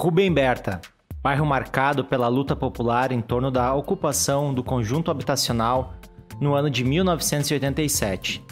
[0.00, 0.80] Rubem Berta,
[1.20, 5.94] bairro marcado pela luta popular em torno da ocupação do conjunto habitacional
[6.40, 8.44] no ano de 1987.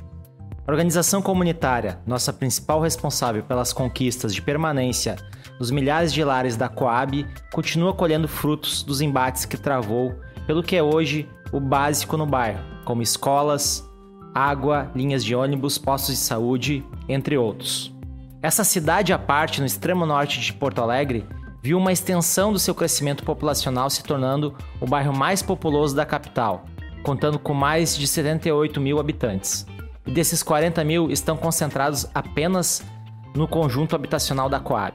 [0.67, 5.15] A organização comunitária, nossa principal responsável pelas conquistas de permanência
[5.57, 10.17] nos milhares de lares da Coab, continua colhendo frutos dos embates que travou
[10.49, 13.89] pelo que é hoje o básico no bairro, como escolas,
[14.35, 17.95] água, linhas de ônibus, postos de saúde, entre outros.
[18.43, 21.25] Essa cidade à parte, no extremo norte de Porto Alegre,
[21.67, 26.65] viu uma extensão do seu crescimento populacional se tornando o bairro mais populoso da capital,
[27.03, 29.67] contando com mais de 78 mil habitantes
[30.07, 32.87] e desses 40 mil estão concentrados apenas
[33.35, 34.95] no conjunto habitacional da Coab.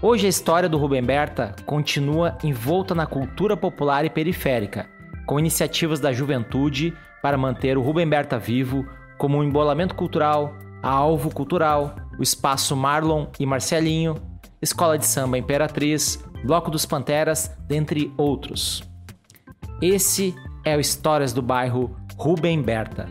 [0.00, 4.88] Hoje a história do Rubem Berta continua envolta na cultura popular e periférica,
[5.26, 8.86] com iniciativas da juventude para manter o Rubem Berta vivo
[9.18, 15.36] como um embolamento cultural, a Alvo Cultural, o Espaço Marlon e Marcelinho, Escola de Samba
[15.36, 18.82] Imperatriz, Bloco dos Panteras, dentre outros.
[19.82, 23.08] Esse é o Histórias do Bairro Rubem Berta.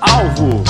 [0.00, 0.64] Alvo.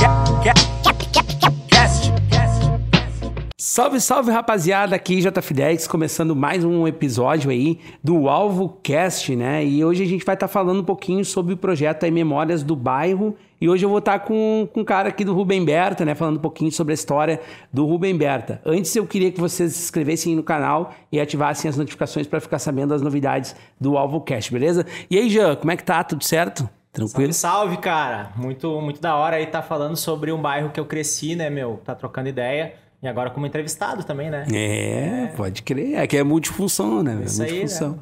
[3.56, 9.64] Salve, salve rapaziada, aqui JF10, começando mais um episódio aí do Alvo Cast, né?
[9.64, 12.62] E hoje a gente vai estar tá falando um pouquinho sobre o projeto aí Memórias
[12.62, 13.36] do Bairro.
[13.60, 16.14] E hoje eu vou estar tá com, com um cara aqui do Rubem Berta, né?
[16.14, 17.40] Falando um pouquinho sobre a história
[17.72, 18.60] do Rubem Berta.
[18.64, 22.58] Antes eu queria que vocês se inscrevessem no canal e ativassem as notificações para ficar
[22.58, 24.86] sabendo das novidades do Alvo Cast, beleza?
[25.10, 26.04] E aí, Jean, como é que tá?
[26.04, 26.68] Tudo certo?
[26.92, 27.32] Tranquilo?
[27.32, 28.32] Salve, salve, cara!
[28.36, 31.80] Muito, muito da hora aí tá falando sobre um bairro que eu cresci, né, meu?
[31.84, 32.74] Tá trocando ideia.
[33.00, 34.44] E agora como entrevistado também, né?
[34.52, 35.26] É, é.
[35.36, 35.94] pode crer.
[35.94, 37.22] É que é multifunção, né?
[37.24, 37.98] Isso é multifunção.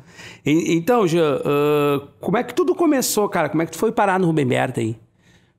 [0.46, 0.62] Aí, né?
[0.68, 3.50] então, Jean, uh, como é que tudo começou, cara?
[3.50, 4.96] Como é que tu foi parar no Rubem Berta aí?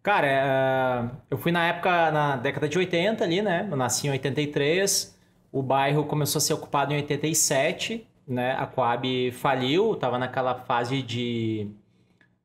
[0.07, 3.67] Cara, uh, eu fui na época, na década de 80 ali, né?
[3.69, 5.13] Eu nasci em 83.
[5.51, 8.53] O bairro começou a ser ocupado em 87, né?
[8.53, 11.69] A Coab faliu, tava naquela fase de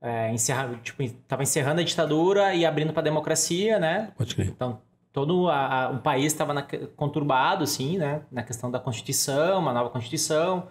[0.01, 4.11] é, encerra, tipo, tava encerrando a ditadura e abrindo para a democracia, né?
[4.19, 4.49] Pode crer.
[4.49, 4.81] Então,
[5.13, 6.67] todo a, a, o país estava
[6.97, 8.23] conturbado, assim, né?
[8.33, 10.67] Na questão da Constituição, uma nova Constituição.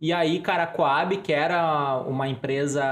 [0.00, 2.82] E aí, cara, a Coab, que era uma empresa,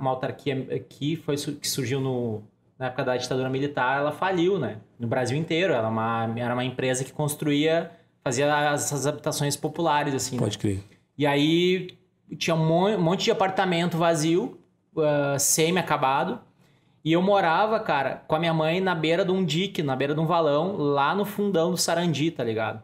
[0.00, 2.42] uma autarquia que, foi, que surgiu no,
[2.78, 4.78] na época da ditadura militar, ela faliu, né?
[4.98, 5.72] No Brasil inteiro.
[5.72, 7.90] Ela era uma, era uma empresa que construía,
[8.22, 10.36] fazia essas habitações populares, assim.
[10.36, 10.42] Né?
[10.42, 10.60] Pode né?
[10.60, 10.84] crer.
[11.16, 11.98] E aí
[12.36, 14.60] tinha um monte de apartamento vazio
[14.94, 16.40] uh, semi-acabado.
[17.04, 20.14] E eu morava, cara, com a minha mãe na beira de um dique, na beira
[20.14, 22.82] de um valão, lá no fundão do Sarandi, tá ligado?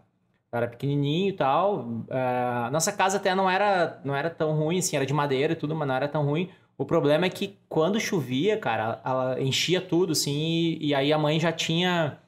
[0.56, 1.80] era pequenininho e tal.
[1.80, 5.56] Uh, nossa casa até não era, não era tão ruim, assim, era de madeira e
[5.56, 6.48] tudo, mas não era tão ruim.
[6.76, 11.18] O problema é que quando chovia, cara, ela enchia tudo, assim, e, e aí a
[11.18, 12.18] mãe já tinha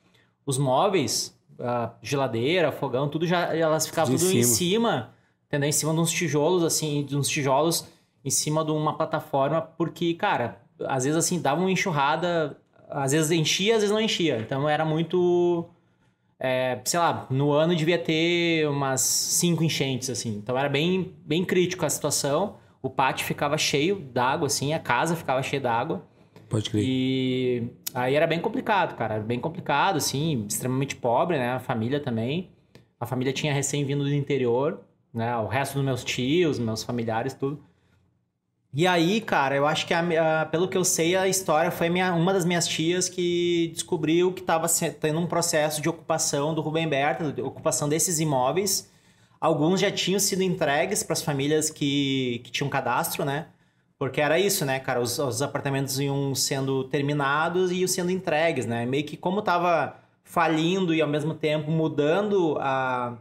[0.45, 1.37] os móveis,
[2.03, 4.41] geladeira, fogão, tudo já, elas ficavam tudo cima.
[4.41, 5.11] em cima,
[5.47, 5.69] entendeu?
[5.69, 7.87] Em cima de uns tijolos, assim, de uns tijolos
[8.25, 12.57] em cima de uma plataforma, porque, cara, às vezes assim, dava uma enxurrada,
[12.91, 14.39] às vezes enchia, às vezes não enchia.
[14.39, 15.65] Então era muito.
[16.39, 20.37] É, sei lá, no ano devia ter umas cinco enchentes, assim.
[20.37, 22.57] Então era bem, bem crítico a situação.
[22.87, 26.07] O pátio ficava cheio d'água, assim, a casa ficava cheia d'água.
[26.49, 26.85] Pode crer.
[26.85, 29.15] E aí era bem complicado, cara.
[29.15, 31.55] Era bem complicado, assim, extremamente pobre, né?
[31.55, 32.49] A família também.
[33.01, 34.83] A família tinha recém-vindo do interior,
[35.13, 35.37] né?
[35.39, 37.61] O resto dos meus tios, meus familiares, tudo.
[38.73, 41.89] E aí, cara, eu acho que, a, a, pelo que eu sei, a história foi
[41.89, 44.69] minha, uma das minhas tias que descobriu que estava
[45.01, 48.89] tendo um processo de ocupação do Rubem Berta, de ocupação desses imóveis.
[49.41, 53.49] Alguns já tinham sido entregues para as famílias que, que tinham cadastro, né?
[53.99, 55.01] Porque era isso, né, cara?
[55.01, 58.85] Os, os, apartamentos iam sendo terminados e iam sendo entregues, né?
[58.85, 63.17] Meio que como tava falindo e ao mesmo tempo mudando a,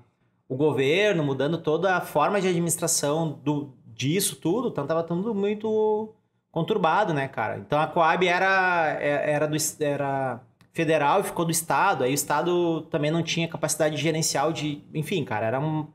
[0.49, 6.13] o governo, mudando toda a forma de administração do, disso tudo, então tava tudo muito
[6.51, 7.57] conturbado, né, cara?
[7.57, 10.41] Então a Coab era, é, era, do, era
[10.73, 14.83] federal e ficou do estado, aí o estado também não tinha capacidade gerencial de.
[14.93, 15.87] Enfim, cara, era, um,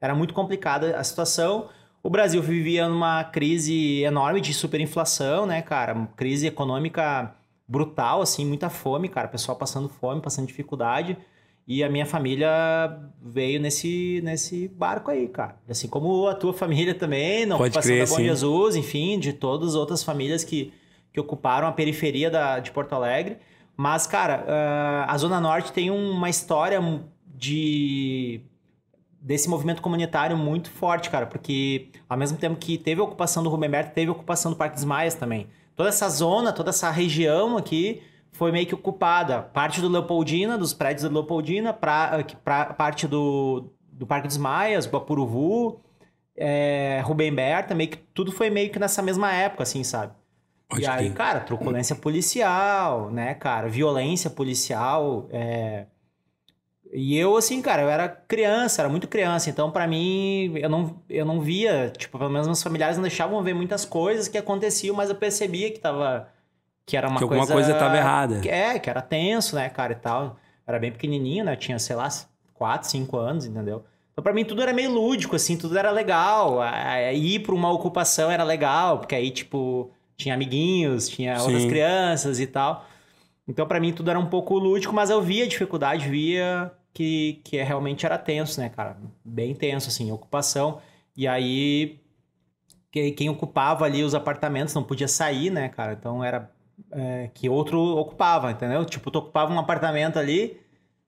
[0.00, 1.68] era muito complicada a situação.
[2.02, 6.08] O Brasil vivia numa crise enorme de superinflação, né, cara?
[6.16, 7.34] crise econômica
[7.66, 9.26] brutal, assim, muita fome, cara.
[9.26, 11.16] O pessoal passando fome, passando dificuldade.
[11.66, 12.48] E a minha família
[13.20, 15.56] veio nesse, nesse barco aí, cara.
[15.68, 18.24] Assim como a tua família também, não Pode ocupação crer, Bom sim.
[18.24, 20.72] Jesus, enfim, de todas as outras famílias que,
[21.12, 23.38] que ocuparam a periferia da, de Porto Alegre.
[23.76, 26.80] Mas, cara, uh, a Zona Norte tem uma história
[27.26, 28.40] de
[29.26, 33.48] desse movimento comunitário muito forte, cara, porque ao mesmo tempo que teve a ocupação do
[33.48, 35.48] Rubem Berto, teve a ocupação do Parque dos Maias também.
[35.74, 39.42] Toda essa zona, toda essa região aqui foi meio que ocupada.
[39.42, 44.86] Parte do Leopoldina, dos prédios do Leopoldina, pra, pra, parte do, do Parque dos Maias,
[44.86, 45.80] Guapuruvu,
[46.36, 50.12] é, Rubem Berta, meio que tudo foi meio que nessa mesma época, assim, sabe?
[50.68, 53.68] Pode e aí, cara, truculência policial, né, cara?
[53.68, 55.26] Violência policial.
[55.30, 55.86] É...
[56.92, 61.02] E eu, assim, cara, eu era criança, era muito criança, então para mim eu não,
[61.10, 64.94] eu não via, tipo, pelo menos meus familiares não deixavam ver muitas coisas que aconteciam,
[64.94, 66.28] mas eu percebia que tava.
[66.84, 67.40] Que era uma que coisa.
[67.42, 68.40] alguma coisa tava errada.
[68.48, 70.36] É, que era tenso, né, cara, e tal.
[70.66, 71.56] Era bem pequenininho, né?
[71.56, 72.08] Tinha, sei lá,
[72.54, 73.84] 4, 5 anos, entendeu?
[74.12, 76.60] Então, pra mim, tudo era meio lúdico, assim, tudo era legal.
[77.12, 81.44] Ir pra uma ocupação era legal, porque aí, tipo, tinha amiguinhos, tinha Sim.
[81.44, 82.86] outras crianças e tal.
[83.48, 87.62] Então, para mim, tudo era um pouco lúdico, mas eu via dificuldade, via que, que
[87.62, 88.96] realmente era tenso, né, cara?
[89.24, 90.80] Bem tenso, assim, ocupação.
[91.16, 92.00] E aí,
[92.90, 95.92] quem ocupava ali os apartamentos não podia sair, né, cara?
[95.92, 96.50] Então, era
[96.92, 98.84] é, que outro ocupava, entendeu?
[98.84, 100.60] Tipo, tu ocupava um apartamento ali,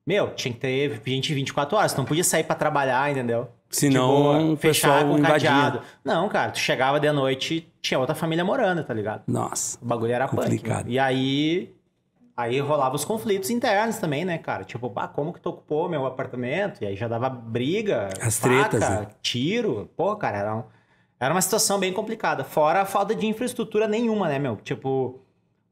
[0.07, 3.49] meu, tinha que ter gente 24 horas, tu não podia sair para trabalhar, entendeu?
[3.71, 5.51] Senão tipo, fechar com invadia.
[5.51, 5.83] cadeado.
[6.03, 9.25] Não, cara, tu chegava de noite, tinha outra família morando, tá ligado?
[9.27, 9.79] Nossa.
[9.83, 10.85] O bagulho era complicado.
[10.85, 11.75] Punk, e aí
[12.39, 14.63] aí rolava os conflitos internos também, né, cara?
[14.63, 16.81] Tipo, bah, como que tu ocupou meu apartamento?
[16.81, 19.09] E aí já dava briga, as faca, tretas, né?
[19.21, 19.91] tiro.
[19.97, 20.63] Pô, cara, era, um,
[21.19, 22.45] era uma situação bem complicada.
[22.45, 24.55] Fora a falta de infraestrutura nenhuma, né, meu?
[24.55, 25.19] Tipo,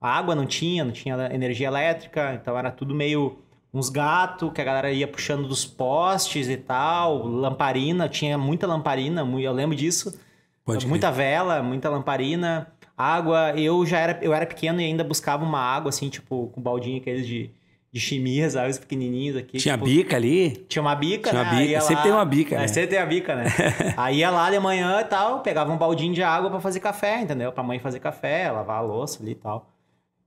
[0.00, 3.38] água não tinha, não tinha energia elétrica, então era tudo meio
[3.72, 9.20] uns gatos que a galera ia puxando dos postes e tal, lamparina, tinha muita lamparina,
[9.20, 10.18] eu lembro disso.
[10.64, 13.52] Pode muita vela, muita lamparina, água.
[13.56, 16.98] Eu já era, eu era pequeno e ainda buscava uma água assim, tipo, com baldinho
[16.98, 17.50] aqueles de
[17.96, 18.68] de chimia, sabe?
[18.68, 19.56] Os pequenininhos aqui.
[19.56, 20.50] Tinha tipo, bica ali?
[20.68, 21.50] Tinha uma bica, tinha né?
[21.50, 21.80] Uma bica.
[21.80, 22.68] Sempre lá, tem uma bica, é, né?
[22.68, 23.44] Sempre tem a bica, né?
[23.96, 27.22] Aí ia lá de manhã e tal, pegava um baldinho de água para fazer café,
[27.22, 27.50] entendeu?
[27.52, 29.70] Pra mãe fazer café, lavar a louça ali e tal.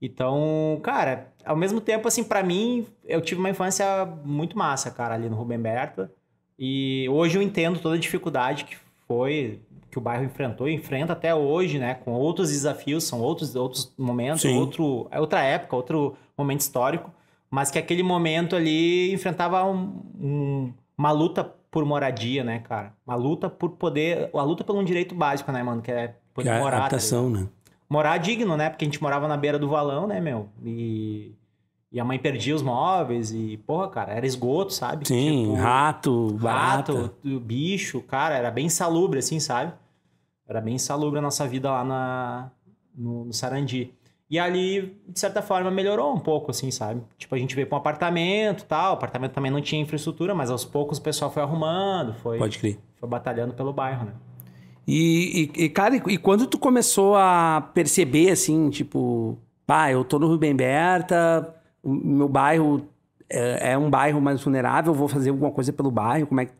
[0.01, 3.85] Então, cara, ao mesmo tempo, assim, para mim, eu tive uma infância
[4.25, 6.11] muito massa, cara, ali no Rubem Berta.
[6.57, 8.77] E hoje eu entendo toda a dificuldade que
[9.07, 9.59] foi,
[9.89, 11.95] que o bairro enfrentou e enfrenta até hoje, né?
[11.95, 17.11] Com outros desafios, são outros, outros momentos, outro, é outra época, outro momento histórico.
[17.49, 22.93] Mas que aquele momento ali enfrentava um, um, uma luta por moradia, né, cara?
[23.05, 24.29] Uma luta por poder.
[24.33, 25.81] A luta por um direito básico, né, mano?
[25.81, 26.77] Que é poder é morar.
[26.77, 27.47] Adaptação, tá né?
[27.89, 28.69] morar digno, né?
[28.69, 30.47] Porque a gente morava na beira do valão, né, meu?
[30.63, 31.33] E,
[31.91, 35.07] e a mãe perdia os móveis e, porra, cara, era esgoto, sabe?
[35.07, 36.93] Sim, tipo, rato, barata.
[36.93, 39.73] Rato, bicho, cara, era bem salubre, assim, sabe?
[40.47, 42.51] Era bem salubre a nossa vida lá na,
[42.95, 43.93] no, no Sarandi.
[44.29, 47.01] E ali, de certa forma, melhorou um pouco, assim, sabe?
[47.17, 48.91] Tipo, a gente veio para um apartamento tal.
[48.91, 52.37] O apartamento também não tinha infraestrutura, mas aos poucos o pessoal foi arrumando, foi.
[52.37, 52.77] Pode crer.
[52.99, 54.11] Foi batalhando pelo bairro, né?
[54.87, 60.19] E, e, e, cara, e quando tu começou a perceber, assim, tipo, pá, eu tô
[60.19, 62.87] no Rubem Berta, o meu bairro
[63.29, 66.53] é, é, um bairro mais vulnerável, vou fazer alguma coisa pelo bairro, como é que...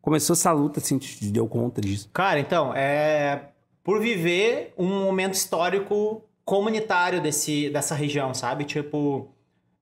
[0.00, 2.10] Começou essa luta, assim, te deu conta disso?
[2.12, 3.48] Cara, então, é...
[3.82, 8.64] Por viver um momento histórico comunitário desse, dessa região, sabe?
[8.64, 9.28] Tipo,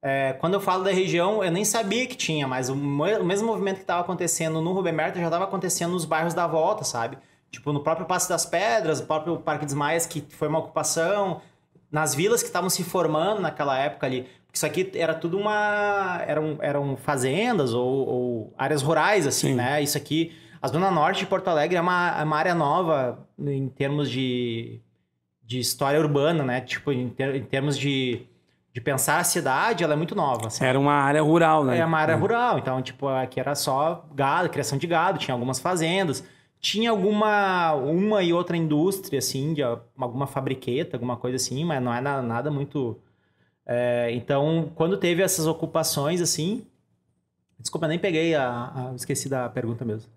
[0.01, 3.47] é, quando eu falo da região, eu nem sabia que tinha, mas o, o mesmo
[3.47, 7.19] movimento que estava acontecendo no Rubem Berta já estava acontecendo nos bairros da volta, sabe?
[7.51, 11.41] Tipo, no próprio Passo das Pedras, o próprio Parque dos Maias, que foi uma ocupação,
[11.91, 14.27] nas vilas que estavam se formando naquela época ali.
[14.53, 16.23] Isso aqui era tudo uma.
[16.27, 19.55] eram, eram fazendas ou, ou áreas rurais, assim, Sim.
[19.55, 19.83] né?
[19.83, 20.33] Isso aqui.
[20.61, 24.81] A Zona Norte de Porto Alegre é uma, é uma área nova em termos de,
[25.43, 26.61] de história urbana, né?
[26.61, 28.27] Tipo, em, ter, em termos de,
[28.73, 30.47] de pensar a cidade, ela é muito nova.
[30.47, 30.65] Assim.
[30.65, 31.79] Era uma área rural, né?
[31.79, 32.17] É uma área é.
[32.17, 32.59] rural.
[32.59, 36.23] Então, tipo, aqui era só gado, criação de gado, tinha algumas fazendas
[36.63, 41.93] tinha alguma uma e outra indústria assim de alguma fabriqueta alguma coisa assim mas não
[41.93, 43.01] é nada muito
[43.67, 46.67] é, então quando teve essas ocupações assim
[47.59, 50.11] desculpa nem peguei a, a esqueci da pergunta mesmo.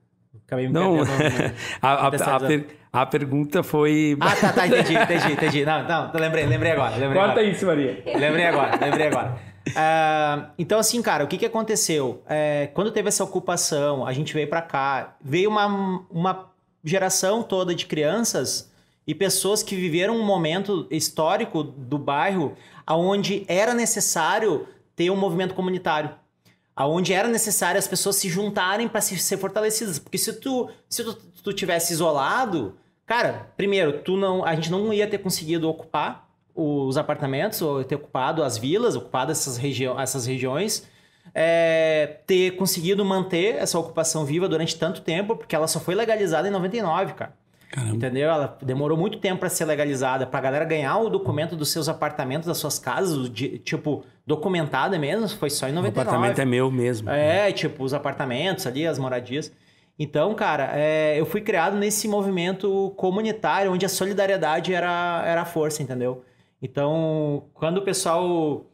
[0.45, 0.97] Acabei me não
[1.81, 5.65] a, a, a, per, a, pergunta foi ah tá tá entendi entendi entendi.
[5.65, 7.47] Não não lembrei lembrei agora lembrei corta agora.
[7.47, 8.03] isso Maria.
[8.05, 9.55] Lembrei agora lembrei agora.
[9.69, 12.21] Uh, então, assim, cara, o que, que aconteceu?
[12.27, 16.51] É, quando teve essa ocupação, a gente veio para cá, veio uma, uma
[16.83, 18.71] geração toda de crianças
[19.07, 22.55] e pessoas que viveram um momento histórico do bairro
[22.87, 26.11] onde era necessário ter um movimento comunitário.
[26.75, 29.97] Aonde era necessário as pessoas se juntarem para ser fortalecidas.
[29.97, 34.91] Porque se tu, se tu, tu tivesse isolado, cara, primeiro, tu não, a gente não
[34.91, 40.25] ia ter conseguido ocupar os apartamentos, ou ter ocupado as vilas, ocupado essas, regi essas
[40.25, 40.87] regiões,
[41.33, 46.47] é, ter conseguido manter essa ocupação viva durante tanto tempo, porque ela só foi legalizada
[46.47, 47.33] em 99, cara.
[47.75, 47.95] Caramba.
[47.97, 48.29] Entendeu?
[48.29, 52.47] Ela demorou muito tempo para ser legalizada, pra galera ganhar o documento dos seus apartamentos,
[52.47, 56.01] das suas casas, de- tipo, documentada mesmo, foi só em O 99.
[56.09, 57.09] apartamento é meu mesmo.
[57.09, 59.51] É, tipo, os apartamentos ali, as moradias.
[59.99, 65.45] Então, cara, é, eu fui criado nesse movimento comunitário, onde a solidariedade era, era a
[65.45, 66.23] força, entendeu?
[66.61, 68.65] Então, quando o pessoal, o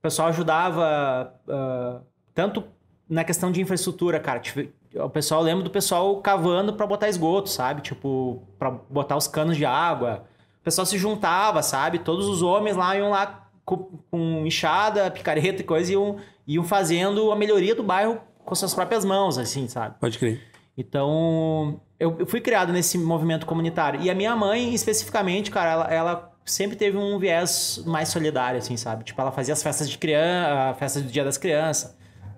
[0.00, 2.00] pessoal ajudava, ah,
[2.34, 2.64] tanto
[3.08, 7.08] na questão de infraestrutura, cara, tive- o pessoal, eu lembro do pessoal cavando pra botar
[7.08, 7.82] esgoto, sabe?
[7.82, 10.24] Tipo, pra botar os canos de água.
[10.60, 11.98] O pessoal se juntava, sabe?
[11.98, 13.76] Todos os homens lá iam lá com,
[14.10, 16.16] com enxada, picareta e coisa, e iam,
[16.46, 19.96] iam fazendo a melhoria do bairro com suas próprias mãos, assim, sabe?
[20.00, 20.42] Pode crer.
[20.76, 24.00] Então, eu, eu fui criado nesse movimento comunitário.
[24.00, 28.76] E a minha mãe, especificamente, cara, ela, ela sempre teve um viés mais solidário, assim,
[28.76, 29.04] sabe?
[29.04, 31.96] Tipo, ela fazia as festas de criança, a festa do Dia das Crianças,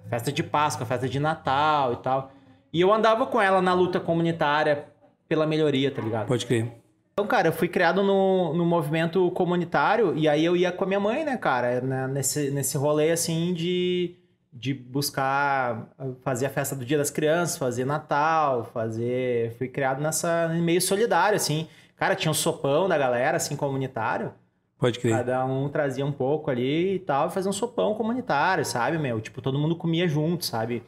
[0.08, 2.32] festa de Páscoa, festa de Natal e tal.
[2.72, 4.84] E eu andava com ela na luta comunitária
[5.28, 6.26] pela melhoria, tá ligado?
[6.26, 6.72] Pode crer.
[7.12, 10.86] Então, cara, eu fui criado no, no movimento comunitário e aí eu ia com a
[10.86, 14.16] minha mãe, né, cara, né, nesse, nesse rolê, assim, de,
[14.52, 15.88] de buscar
[16.22, 19.54] fazer a festa do Dia das Crianças, fazer Natal, fazer...
[19.58, 21.68] Fui criado nessa meio solidário, assim.
[21.96, 24.32] Cara, tinha um sopão da galera, assim, comunitário.
[24.78, 25.14] Pode crer.
[25.14, 29.20] Cada um trazia um pouco ali e tal, e fazia um sopão comunitário, sabe, meu?
[29.20, 30.82] Tipo, todo mundo comia junto, sabe?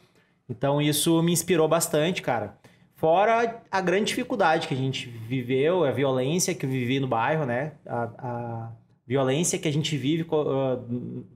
[0.52, 2.59] Então isso me inspirou bastante, cara.
[2.94, 7.47] Fora a grande dificuldade que a gente viveu, a violência que eu vivi no bairro,
[7.47, 7.73] né?
[7.87, 8.73] A, a
[9.06, 10.78] violência que a gente vive ah,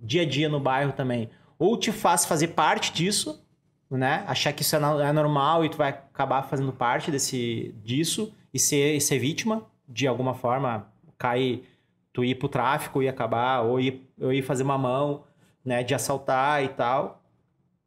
[0.03, 1.31] dia a dia no bairro também.
[1.59, 3.43] Ou te faz fazer parte disso,
[3.91, 4.23] né?
[4.29, 8.59] Achar que isso é, é normal e tu vai acabar fazendo parte desse, disso e
[8.59, 11.65] ser, e ser vítima de alguma forma, cair,
[12.13, 15.25] tu ir pro tráfico e acabar, ou ir, ou ir fazer uma mão,
[15.65, 15.83] né?
[15.83, 17.23] De assaltar e tal.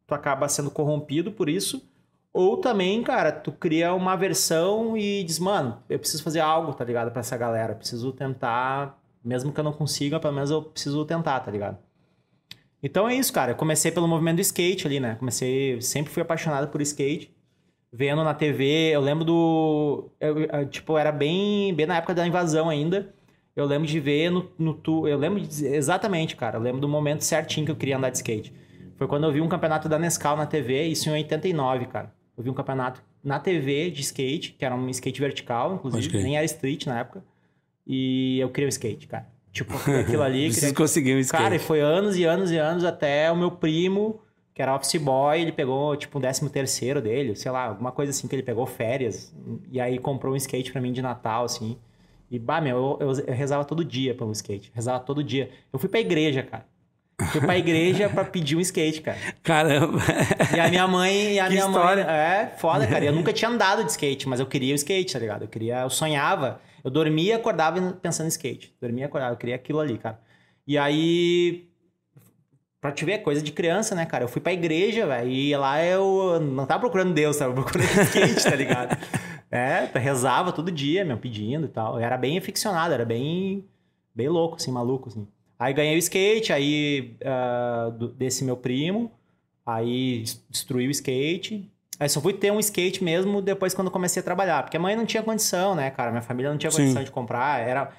[0.09, 1.87] Tu acaba sendo corrompido por isso.
[2.33, 6.83] Ou também, cara, tu cria uma versão e diz, mano, eu preciso fazer algo, tá
[6.83, 7.11] ligado?
[7.11, 7.73] Pra essa galera.
[7.73, 11.77] Eu preciso tentar, mesmo que eu não consiga, pelo menos eu preciso tentar, tá ligado?
[12.81, 13.51] Então é isso, cara.
[13.51, 15.15] Eu comecei pelo movimento do skate ali, né?
[15.15, 17.31] Comecei, sempre fui apaixonado por skate.
[17.91, 20.09] Vendo na TV, eu lembro do.
[20.19, 23.13] eu- eu, tipo, era bem, bem na época da invasão ainda.
[23.55, 26.57] Eu lembro de ver no, no Eu lembro de- exatamente, cara.
[26.57, 28.53] Eu lembro do momento certinho que eu queria andar de skate.
[28.99, 32.13] Foi quando eu vi um campeonato da Nescau na TV, isso em 89, cara.
[32.37, 36.35] Eu vi um campeonato na TV de skate, que era um skate vertical, inclusive, nem
[36.37, 37.23] era street na época.
[37.87, 39.25] E eu queria um skate, cara.
[39.51, 40.43] Tipo, aquilo ali.
[40.45, 41.41] Preciso queria- conseguir um skate.
[41.43, 44.19] Cara, e foi anos e anos e anos até o meu primo,
[44.53, 48.11] que era office boy, ele pegou, tipo, o 13 terceiro dele, sei lá, alguma coisa
[48.11, 49.33] assim que ele pegou férias.
[49.71, 51.77] E aí comprou um skate pra mim de Natal, assim.
[52.29, 54.71] E, bah, meu, eu, eu- eu rezava todo dia pelo skate.
[54.75, 55.49] Rezava todo dia.
[55.73, 56.65] Eu fui pra igreja, cara.
[57.31, 59.17] Fui pra igreja pra pedir um skate, cara.
[59.43, 59.99] Caramba.
[60.55, 61.33] E a minha mãe.
[61.33, 62.05] E a Que minha história.
[62.05, 62.13] mãe.
[62.13, 63.03] É, foda, cara.
[63.05, 65.41] Eu nunca tinha andado de skate, mas eu queria o skate, tá ligado?
[65.43, 65.81] Eu queria.
[65.81, 66.61] Eu sonhava.
[66.83, 68.73] Eu dormia e acordava pensando em skate.
[68.81, 69.33] Dormia e acordava.
[69.33, 70.19] Eu queria aquilo ali, cara.
[70.65, 71.67] E aí.
[72.81, 74.23] Pra te ver, coisa de criança, né, cara?
[74.23, 75.29] Eu fui pra igreja, velho.
[75.29, 78.97] E lá eu não tava procurando Deus, tava procurando skate, tá ligado?
[79.51, 81.95] É, rezava todo dia, meu, pedindo e tal.
[81.99, 83.65] Eu era bem aficionado, era bem.
[84.15, 85.27] Bem louco, assim, maluco, assim.
[85.59, 87.17] Aí ganhei o skate, aí
[87.97, 89.11] do- desse meu primo.
[89.65, 91.69] Aí des- destruí o skate.
[91.99, 94.63] Aí só fui ter um skate mesmo depois quando comecei a trabalhar.
[94.63, 96.11] Porque a mãe não tinha condição, né, cara?
[96.11, 96.83] Minha família não tinha Sim.
[96.83, 97.59] condição de comprar.
[97.59, 97.91] Era...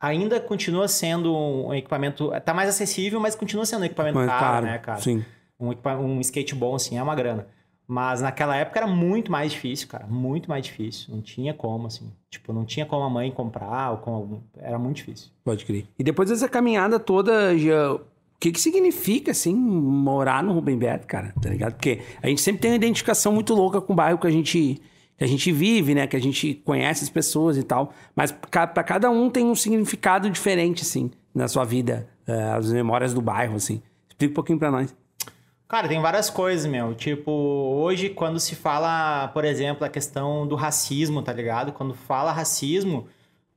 [0.00, 2.30] Ainda continua sendo um equipamento...
[2.44, 5.00] Tá mais acessível, mas continua sendo um equipamento Mas, caro, né, cara?
[5.00, 5.24] Sim.
[5.58, 5.70] Um,
[6.00, 7.46] um skate bom, assim, é uma grana.
[7.88, 10.06] Mas naquela época era muito mais difícil, cara.
[10.08, 11.14] Muito mais difícil.
[11.14, 12.10] Não tinha como, assim.
[12.28, 14.40] Tipo, não tinha como a mãe comprar ou com algum...
[14.58, 15.30] Era muito difícil.
[15.44, 15.86] Pode crer.
[15.98, 18.00] E depois dessa caminhada toda, já, o
[18.40, 21.32] que que significa, assim, morar no Rubem Berto, cara?
[21.40, 21.74] Tá ligado?
[21.74, 24.82] Porque a gente sempre tem uma identificação muito louca com o bairro que a gente,
[25.16, 26.08] que a gente vive, né?
[26.08, 27.92] Que a gente conhece as pessoas e tal.
[28.16, 32.08] Mas pra cada um tem um significado diferente, assim, na sua vida.
[32.26, 33.80] eh, as memórias do bairro, assim.
[34.08, 34.92] Explica um pouquinho pra nós.
[35.68, 36.94] Cara, tem várias coisas, meu.
[36.94, 41.72] Tipo, hoje, quando se fala, por exemplo, a questão do racismo, tá ligado?
[41.72, 43.08] Quando fala racismo,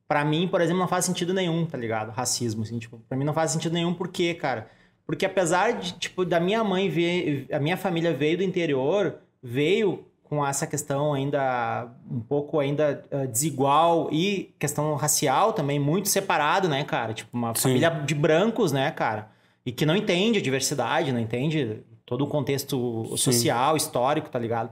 [0.07, 2.09] pra mim, por exemplo, não faz sentido nenhum, tá ligado?
[2.09, 4.69] Racismo, assim, tipo, pra mim não faz sentido nenhum, por quê, cara?
[5.05, 10.05] Porque apesar de, tipo, da minha mãe ver, a minha família veio do interior, veio
[10.23, 16.69] com essa questão ainda um pouco ainda eh, desigual e questão racial também muito separado,
[16.69, 17.13] né, cara?
[17.13, 17.61] Tipo, uma Sim.
[17.61, 19.31] família de brancos, né, cara?
[19.65, 23.17] E que não entende a diversidade, não entende todo o contexto Sim.
[23.17, 24.71] social, histórico, tá ligado?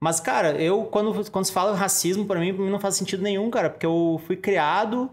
[0.00, 3.22] Mas, cara, eu, quando, quando se fala racismo, pra mim, pra mim não faz sentido
[3.22, 5.10] nenhum, cara, porque eu fui criado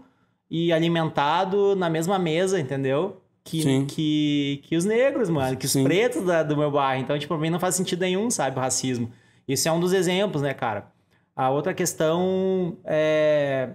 [0.50, 3.20] e alimentado na mesma mesa, entendeu?
[3.44, 3.84] Que, Sim.
[3.86, 5.84] que, que os negros, mano, que os Sim.
[5.84, 7.02] pretos da- do meu bairro.
[7.02, 9.12] Então, tipo, pra mim não faz sentido nenhum, sabe, o racismo.
[9.46, 10.90] Isso é um dos exemplos, né, cara?
[11.36, 13.70] A outra questão é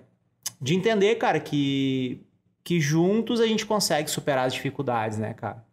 [0.60, 2.22] de entender, cara, que,
[2.64, 5.64] que juntos a gente consegue superar as dificuldades, né, cara?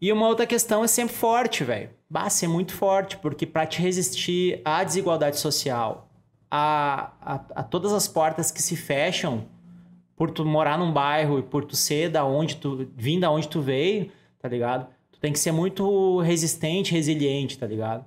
[0.00, 1.90] E uma outra questão é sempre forte, velho.
[2.08, 6.08] Bah, ser muito forte, porque para te resistir à desigualdade social,
[6.50, 9.44] a, a, a, todas as portas que se fecham
[10.16, 13.46] por tu morar num bairro e por tu ser da onde tu, vim da onde
[13.48, 14.86] tu veio, tá ligado?
[15.12, 18.04] Tu tem que ser muito resistente, resiliente, tá ligado?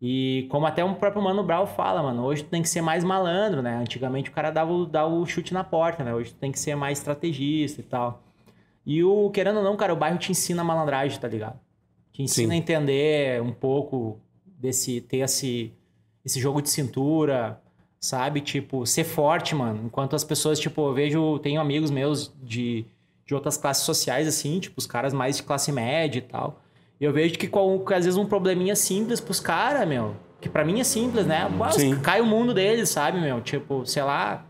[0.00, 3.02] E como até o próprio Mano Brown fala, mano, hoje tu tem que ser mais
[3.02, 3.76] malandro, né?
[3.76, 6.14] Antigamente o cara dava dava o chute na porta, né?
[6.14, 8.22] Hoje tu tem que ser mais estrategista e tal.
[8.88, 11.60] E o, querendo ou não, cara, o bairro te ensina a malandragem, tá ligado?
[12.10, 12.54] Te ensina Sim.
[12.54, 15.74] a entender um pouco desse, ter esse,
[16.24, 17.60] esse jogo de cintura,
[18.00, 18.40] sabe?
[18.40, 19.82] Tipo, ser forte, mano.
[19.84, 22.86] Enquanto as pessoas, tipo, eu vejo, tenho amigos meus de,
[23.26, 26.62] de outras classes sociais, assim, tipo, os caras mais de classe média e tal.
[26.98, 30.64] E eu vejo que, com, às vezes um probleminha simples pros caras, meu, que para
[30.64, 31.46] mim é simples, né?
[32.02, 33.42] cai o mundo deles, sabe, meu?
[33.42, 34.46] Tipo, sei lá,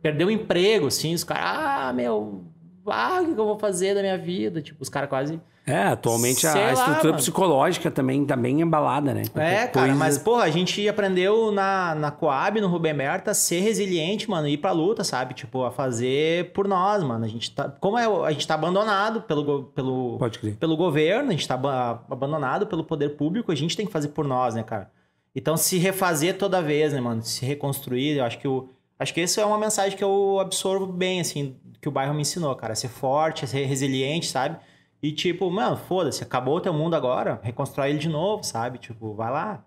[0.00, 2.44] perdeu o emprego, assim, os caras, ah, meu,
[2.86, 4.60] ah, o que eu vou fazer da minha vida?
[4.60, 9.22] Tipo, os caras quase é, atualmente a, estrutura lá, psicológica também tá bem embalada, né?
[9.32, 9.94] Qualquer é, cara, coisa...
[9.94, 14.46] mas, porra, a gente aprendeu na, na Coab, no Rubem Berta, a ser resiliente, mano,
[14.46, 15.32] ir pra luta, sabe?
[15.32, 17.24] Tipo, a fazer por nós, mano.
[17.24, 17.70] A gente tá.
[17.80, 20.18] Como é, a gente tá abandonado pelo, pelo,
[20.60, 24.26] pelo governo, a gente tá abandonado pelo poder público, a gente tem que fazer por
[24.26, 24.90] nós, né, cara?
[25.34, 27.22] Então, se refazer toda vez, né, mano?
[27.22, 28.68] Se reconstruir, eu acho que o.
[28.98, 32.22] Acho que isso é uma mensagem que eu absorvo bem, assim, que o bairro me
[32.22, 32.74] ensinou, cara.
[32.74, 34.56] Ser forte, ser resiliente, sabe?
[35.02, 38.78] E tipo, mano, foda-se, acabou o teu mundo agora, reconstrói ele de novo, sabe?
[38.78, 39.64] Tipo, vai lá.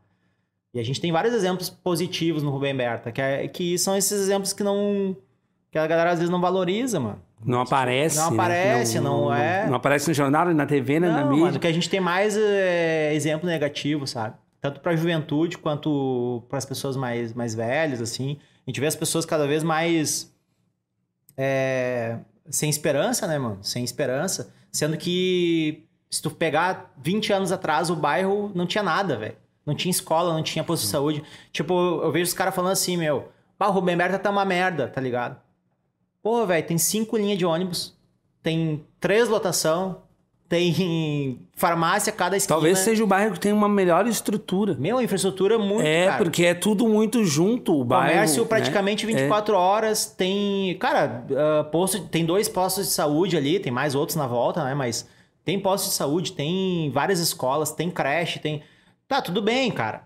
[0.73, 4.19] E a gente tem vários exemplos positivos no Rubem Berta, que, é, que são esses
[4.19, 5.15] exemplos que não.
[5.71, 7.21] que a galera às vezes não valoriza, mano.
[7.43, 8.17] Não aparece.
[8.17, 9.01] Não aparece, né?
[9.01, 9.67] não, não, não, é.
[9.67, 11.07] Não aparece no jornal, na TV, né?
[11.07, 11.45] Não, na mídia.
[11.45, 14.35] Mano, o que a gente tem mais é exemplo negativo, sabe?
[14.59, 18.39] Tanto para a juventude quanto para as pessoas mais, mais velhas, assim.
[18.67, 20.35] A gente vê as pessoas cada vez mais.
[21.37, 22.19] É,
[22.49, 23.59] sem esperança, né, mano?
[23.63, 24.53] Sem esperança.
[24.71, 29.37] Sendo que se tu pegar 20 anos atrás, o bairro não tinha nada, velho.
[29.65, 31.23] Não tinha escola, não tinha posto de saúde.
[31.51, 34.99] Tipo, eu vejo os caras falando assim, meu, o Rubem Berta tá uma merda, tá
[34.99, 35.41] ligado?
[36.21, 37.97] Pô, velho, tem cinco linhas de ônibus,
[38.43, 40.03] tem três lotação,
[40.49, 42.55] tem farmácia cada esquina.
[42.55, 44.75] Talvez seja o bairro que tem uma melhor estrutura.
[44.79, 46.23] Meu, infraestrutura muito, É, cara.
[46.23, 48.13] porque é tudo muito junto o bairro.
[48.13, 48.49] Comércio né?
[48.49, 49.13] praticamente né?
[49.13, 49.57] 24 é.
[49.57, 50.77] horas, tem...
[50.79, 54.73] Cara, uh, posto, tem dois postos de saúde ali, tem mais outros na volta, né?
[54.73, 55.07] Mas
[55.43, 58.63] tem postos de saúde, tem várias escolas, tem creche, tem...
[59.07, 60.03] Tá, tudo bem, cara.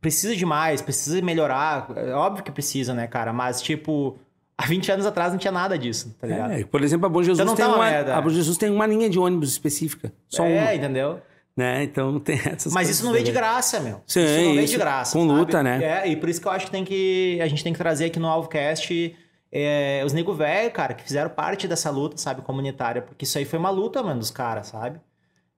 [0.00, 1.88] Precisa de mais, precisa melhorar.
[1.96, 3.32] É óbvio que precisa, né, cara?
[3.32, 4.18] Mas, tipo
[4.56, 6.52] Há 20 anos atrás não tinha nada disso, tá ligado?
[6.52, 8.86] É, por exemplo, a Bom Jesus, então tem, uma, merda, a Bom Jesus tem uma
[8.86, 10.12] linha de ônibus específica.
[10.28, 10.74] Só é, uma.
[10.74, 11.20] entendeu?
[11.56, 11.82] Né?
[11.84, 14.00] Então tem essas Mas isso não vem de graça, meu.
[14.06, 15.12] Sim, isso não vem de graça.
[15.12, 15.38] Com sabe?
[15.38, 15.82] luta, né?
[15.82, 17.38] É, e por isso que eu acho que tem que.
[17.42, 19.16] A gente tem que trazer aqui no Alvocast
[19.50, 23.02] é, os nego velho, cara, que fizeram parte dessa luta, sabe, comunitária.
[23.02, 25.00] Porque isso aí foi uma luta, mano, dos caras, sabe?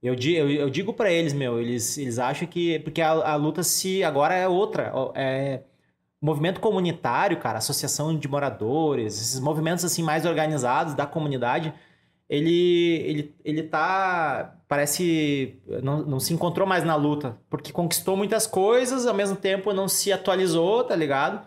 [0.02, 2.78] Eu, eu, eu digo para eles, meu, eles, eles acham que.
[2.80, 4.92] Porque a, a luta se agora é outra.
[5.14, 5.60] É
[6.26, 11.72] movimento comunitário, cara, associação de moradores, esses movimentos assim mais organizados da comunidade,
[12.28, 18.44] ele ele ele tá parece não, não se encontrou mais na luta, porque conquistou muitas
[18.46, 21.46] coisas, ao mesmo tempo não se atualizou, tá ligado?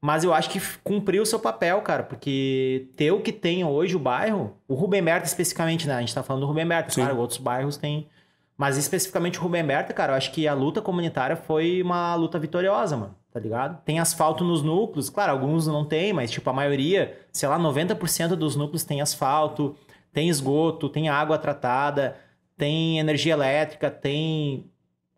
[0.00, 3.96] Mas eu acho que cumpriu o seu papel, cara, porque ter o que tem hoje
[3.96, 5.94] o bairro, o Rubem Berta especificamente, né?
[5.94, 7.02] A gente tá falando do Rubem Berta, Sim.
[7.02, 8.08] claro, outros bairros têm
[8.56, 12.38] mas especificamente o Rubem Berta, cara, eu acho que a luta comunitária foi uma luta
[12.40, 13.82] vitoriosa, mano tá ligado?
[13.84, 18.36] Tem asfalto nos núcleos, claro, alguns não tem, mas tipo a maioria, sei lá, 90%
[18.36, 19.76] dos núcleos tem asfalto,
[20.12, 22.16] tem esgoto, tem água tratada,
[22.56, 24.70] tem energia elétrica, tem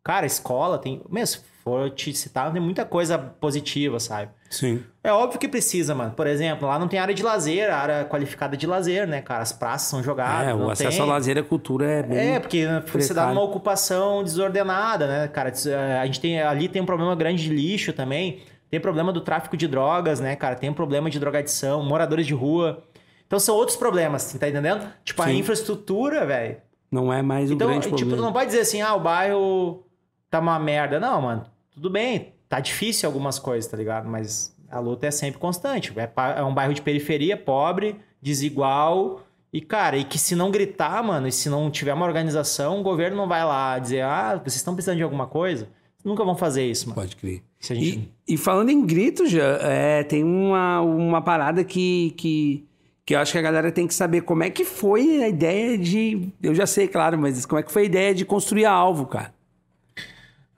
[0.03, 4.31] cara, escola, tem, mesmo for te citar, tem muita coisa positiva, sabe?
[4.49, 4.83] Sim.
[5.05, 6.12] É óbvio que precisa, mano.
[6.12, 9.42] Por exemplo, lá não tem área de lazer, área qualificada de lazer, né, cara?
[9.42, 10.49] As praças são jogadas.
[10.49, 11.01] É, o acesso tem.
[11.01, 12.35] ao lazer e à cultura é bem.
[12.35, 15.53] É, porque você dá uma ocupação desordenada, né, cara?
[16.01, 18.42] A gente tem ali tem um problema grande de lixo também.
[18.70, 20.55] Tem problema do tráfico de drogas, né, cara?
[20.55, 22.85] Tem um problema de drogadição, moradores de rua.
[23.27, 24.87] Então são outros problemas, tá entendendo?
[25.05, 25.31] Tipo, Sim.
[25.31, 26.57] a infraestrutura, velho.
[26.90, 28.16] Não é mais um então, grande tipo, problema.
[28.16, 29.85] Tipo, não pode dizer assim, ah, o bairro
[30.31, 31.01] tá uma merda.
[31.01, 34.09] Não, mano, tudo bem, tá difícil algumas coisas, tá ligado?
[34.09, 35.93] Mas a luta é sempre constante.
[35.97, 39.23] É, é um bairro de periferia, pobre, desigual.
[39.53, 42.83] E, cara, e que se não gritar, mano, e se não tiver uma organização, o
[42.83, 45.69] governo não vai lá dizer, ah, vocês estão precisando de alguma coisa.
[46.05, 47.01] Nunca vão fazer isso, mano.
[47.01, 47.43] Pode crer.
[47.61, 48.11] Gente...
[48.27, 52.64] E, e, falando em grito, já, é, tem uma, uma parada que, que,
[53.05, 55.77] que eu acho que a galera tem que saber como é que foi a ideia
[55.77, 56.33] de.
[56.43, 59.07] Eu já sei, claro, mas como é que foi a ideia de construir a alvo,
[59.07, 59.35] cara?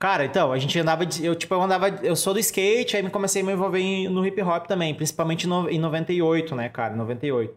[0.03, 1.05] Cara, então, a gente andava.
[1.21, 1.87] Eu, tipo, eu andava.
[1.87, 5.47] Eu sou do skate, aí me comecei a me envolver no hip hop também, principalmente
[5.47, 6.93] no, em 98, né, cara?
[6.93, 7.55] 98.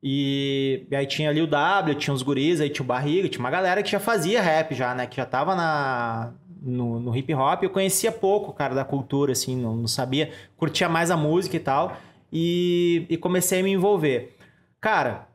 [0.00, 3.40] E, e aí tinha ali o W, tinha os guris, aí tinha o Barriga, tinha
[3.40, 5.04] uma galera que já fazia rap já, né?
[5.04, 7.64] Que já tava na, no, no hip hop.
[7.64, 10.30] Eu conhecia pouco, cara, da cultura, assim, não, não sabia.
[10.56, 11.96] Curtia mais a música e tal.
[12.32, 14.36] E, e comecei a me envolver.
[14.80, 15.26] Cara,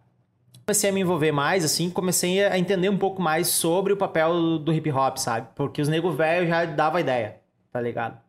[0.66, 4.58] comecei a me envolver mais, assim, comecei a entender um pouco mais sobre o papel
[4.58, 5.48] do hip hop, sabe?
[5.56, 7.38] Porque os nego velho já dava ideia,
[7.72, 8.20] tá ligado?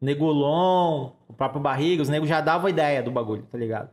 [0.00, 3.90] Negolon, o próprio Barriga, os negros já davam ideia do bagulho, tá ligado?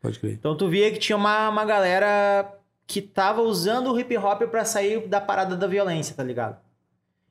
[0.00, 0.32] Pode crer.
[0.32, 2.52] Então tu via que tinha uma, uma galera
[2.86, 6.58] que tava usando o hip hop para sair da parada da violência, tá ligado?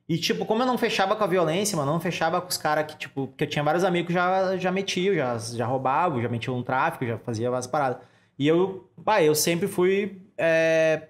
[0.08, 2.86] E, tipo, como eu não fechava com a violência, mano, não fechava com os caras
[2.86, 6.28] que, tipo, porque eu tinha vários amigos que já, já metiam, já, já roubavam, já
[6.28, 7.98] metiam um tráfico, já fazia várias paradas.
[8.38, 11.08] E eu, pá, eu sempre fui é,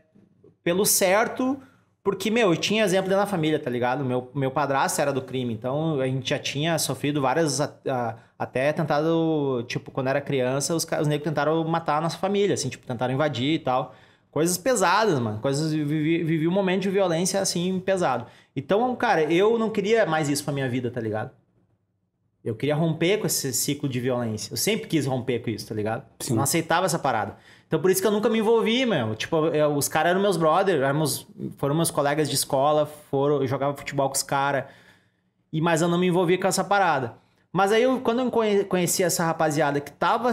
[0.62, 1.60] pelo certo,
[2.04, 4.04] porque, meu, eu tinha exemplo dentro da família, tá ligado?
[4.04, 7.62] Meu, meu padrasto era do crime, então a gente já tinha sofrido várias.
[7.62, 12.18] A, a, até tentado, tipo, quando era criança, os, os negros tentaram matar a nossa
[12.18, 13.94] família, assim, tipo, tentaram invadir e tal.
[14.30, 15.38] Coisas pesadas, mano.
[15.40, 15.72] Coisas.
[15.72, 18.26] Vivi, vivi um momento de violência, assim, pesado.
[18.54, 21.30] Então, cara, eu não queria mais isso pra minha vida, tá ligado?
[22.44, 24.52] Eu queria romper com esse ciclo de violência.
[24.52, 26.04] Eu sempre quis romper com isso, tá ligado?
[26.20, 26.34] Sim.
[26.34, 27.38] não aceitava essa parada.
[27.66, 29.14] Então por isso que eu nunca me envolvi, meu.
[29.14, 31.26] Tipo, eu, os caras eram meus brothers, éramos,
[31.56, 34.64] foram meus colegas de escola, foram, eu jogava futebol com os caras.
[35.50, 37.14] E mas eu não me envolvia com essa parada.
[37.50, 38.30] Mas aí eu, quando eu
[38.66, 40.30] conheci essa rapaziada que tava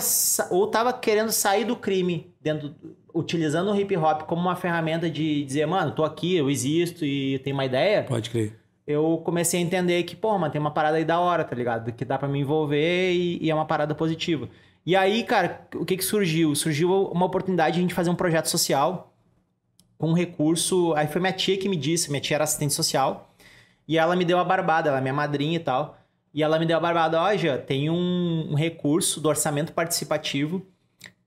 [0.49, 2.75] ou tava querendo sair do crime dentro
[3.13, 7.39] utilizando o hip hop como uma ferramenta de dizer, mano, tô aqui, eu existo e
[7.39, 8.03] tenho uma ideia.
[8.03, 11.43] Pode crer eu comecei a entender que, pô, mano, tem uma parada aí da hora,
[11.43, 11.91] tá ligado?
[11.91, 14.49] Que dá para me envolver e, e, é uma parada positiva.
[14.85, 16.55] E aí, cara, o que que surgiu?
[16.55, 19.13] Surgiu uma oportunidade de a gente fazer um projeto social
[19.97, 20.93] com um recurso.
[20.95, 23.31] Aí foi minha tia que me disse, minha tia era assistente social,
[23.87, 25.97] e ela me deu a barbada, ela é minha madrinha e tal.
[26.33, 30.65] E ela me deu a barbada, ó, já tem um, um recurso do orçamento participativo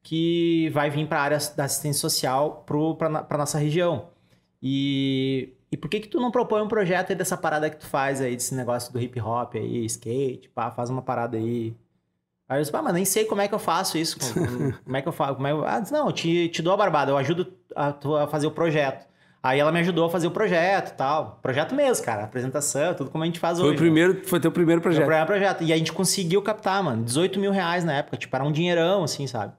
[0.02, 4.08] que vai vir para a área da assistência social para nossa região.
[4.62, 7.86] E e por que que tu não propõe um projeto aí dessa parada que tu
[7.86, 11.74] faz aí, desse negócio do hip hop aí, skate, pá, faz uma parada aí.
[12.48, 14.16] Aí eu disse, pá, mas nem sei como é que eu faço isso.
[14.20, 15.34] Como, é que eu faço?
[15.34, 15.64] Como é eu...
[15.64, 17.88] Ah, não, eu te, te dou a barbada, eu ajudo a,
[18.22, 19.04] a fazer o projeto.
[19.42, 21.40] Aí ela me ajudou a fazer o projeto e tal.
[21.42, 22.22] Projeto mesmo, cara.
[22.22, 23.76] Apresentação, tudo como a gente faz foi hoje.
[23.76, 24.20] O primeiro, né?
[24.22, 25.04] Foi teu primeiro projeto.
[25.04, 25.64] Foi o primeiro projeto.
[25.64, 28.16] E a gente conseguiu captar, mano, 18 mil reais na época.
[28.16, 29.52] Tipo, era um dinheirão, assim, sabe?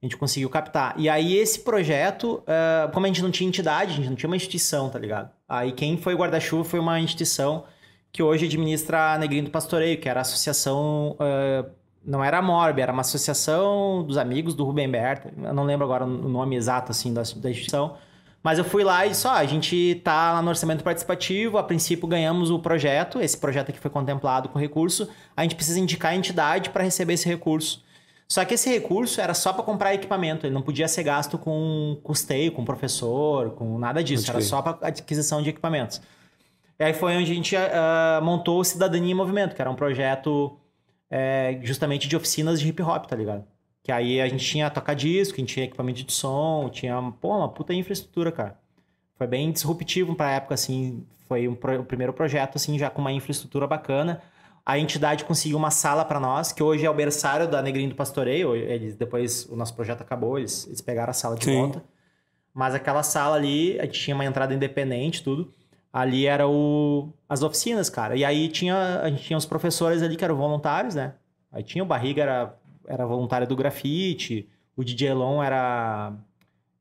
[0.00, 0.94] A gente conseguiu captar.
[0.96, 4.28] E aí, esse projeto, uh, como a gente não tinha entidade, a gente não tinha
[4.28, 5.30] uma instituição, tá ligado?
[5.48, 7.64] Aí, quem foi guarda-chuva foi uma instituição
[8.12, 11.16] que hoje administra a Negrinho do Pastoreio, que era a associação.
[11.18, 11.68] Uh,
[12.04, 15.32] não era a Morb, era uma associação dos amigos do Rubem Berta.
[15.36, 17.96] Eu não lembro agora o nome exato, assim, da, da instituição.
[18.42, 22.06] Mas eu fui lá e só, a gente tá lá no orçamento participativo, a princípio
[22.06, 26.14] ganhamos o projeto, esse projeto aqui foi contemplado com recurso, a gente precisa indicar a
[26.14, 27.82] entidade para receber esse recurso.
[28.30, 31.98] Só que esse recurso era só para comprar equipamento, ele não podia ser gasto com
[32.02, 36.02] custeio, com professor, com nada disso, era só para aquisição de equipamentos.
[36.78, 39.74] E aí foi onde a gente uh, montou o Cidadania em Movimento, que era um
[39.74, 40.58] projeto
[41.10, 43.44] é, justamente de oficinas de hip hop, tá ligado?
[43.82, 47.48] Que aí a gente tinha toca-disco, a gente tinha equipamento de som, tinha pô, uma
[47.48, 48.58] puta infraestrutura, cara.
[49.16, 51.04] Foi bem disruptivo pra época, assim.
[51.26, 54.22] Foi um pro, o primeiro projeto, assim, já com uma infraestrutura bacana
[54.68, 57.94] a entidade conseguiu uma sala para nós, que hoje é o berçário da Negrinho do
[57.94, 58.54] Pastoreio.
[58.54, 61.56] Eles, depois o nosso projeto acabou, eles, eles pegaram a sala de Sim.
[61.56, 61.82] volta.
[62.52, 65.50] Mas aquela sala ali, a gente tinha uma entrada independente, tudo.
[65.90, 68.14] Ali era o, as oficinas, cara.
[68.14, 71.14] E aí tinha, a gente tinha os professores ali que eram voluntários, né?
[71.50, 72.54] Aí tinha o Barriga, era,
[72.86, 74.46] era voluntário do grafite.
[74.76, 76.12] O DJ Elon era,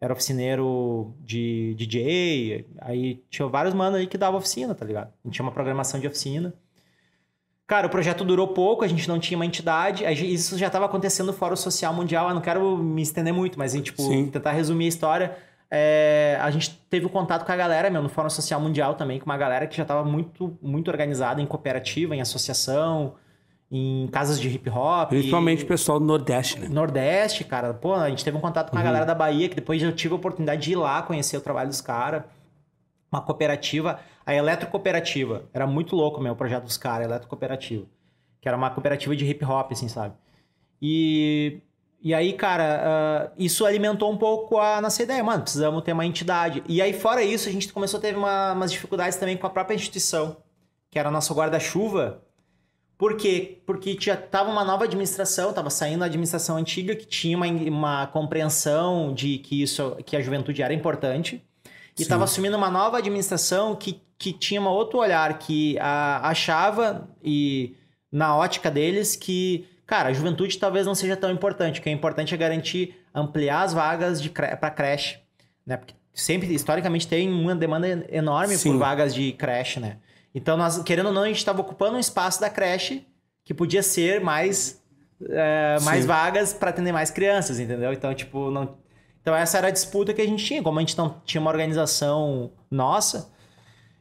[0.01, 2.65] era oficineiro de DJ.
[2.79, 5.07] Aí tinha vários manos ali que davam oficina, tá ligado?
[5.07, 6.53] A gente tinha uma programação de oficina.
[7.67, 11.27] Cara, o projeto durou pouco, a gente não tinha uma entidade, isso já estava acontecendo
[11.27, 14.87] no Fórum Social Mundial, eu não quero me estender muito, mas tipo, tentar resumir a
[14.87, 15.37] história.
[15.69, 18.95] É, a gente teve o um contato com a galera, meu, no Fórum Social Mundial
[18.95, 23.15] também, com uma galera que já estava muito, muito organizada em cooperativa, em associação,
[23.69, 25.09] em casas de hip hop.
[25.09, 26.69] Principalmente o pessoal do Nordeste, né?
[26.69, 27.73] Nordeste, cara.
[27.73, 28.85] Pô, a gente teve um contato com a uhum.
[28.85, 31.67] galera da Bahia, que depois eu tive a oportunidade de ir lá conhecer o trabalho
[31.67, 32.23] dos caras.
[33.11, 33.99] Uma cooperativa.
[34.25, 35.45] A Eletrocooperativa.
[35.53, 37.85] Era muito louco meu o projeto dos caras, Eletrocooperativa.
[38.41, 40.15] Que era uma cooperativa de hip hop, assim, sabe?
[40.81, 41.61] E,
[42.01, 45.23] e aí, cara, uh, isso alimentou um pouco a nossa ideia.
[45.23, 46.63] Mano, precisamos ter uma entidade.
[46.67, 49.49] E aí, fora isso, a gente começou a ter uma, umas dificuldades também com a
[49.49, 50.37] própria instituição,
[50.89, 52.21] que era nosso guarda-chuva.
[52.97, 53.61] Por quê?
[53.65, 58.07] Porque já tava uma nova administração, tava saindo a administração antiga que tinha uma, uma
[58.07, 61.45] compreensão de que isso que a juventude era importante
[61.97, 67.07] e estava assumindo uma nova administração que, que tinha um outro olhar, que a, achava,
[67.23, 67.75] e
[68.11, 71.79] na ótica deles, que, cara, a juventude talvez não seja tão importante.
[71.79, 75.19] O que é importante é garantir, ampliar as vagas para creche,
[75.65, 75.77] né?
[75.77, 78.71] Porque sempre, historicamente, tem uma demanda enorme Sim.
[78.71, 79.97] por vagas de creche, né?
[80.33, 83.05] Então, nós, querendo ou não, a gente estava ocupando um espaço da creche
[83.43, 84.83] que podia ser mais,
[85.29, 87.91] é, mais vagas para atender mais crianças, entendeu?
[87.91, 88.77] Então, tipo, não,
[89.27, 91.51] então essa era a disputa que a gente tinha, como a gente não tinha uma
[91.51, 93.29] organização nossa.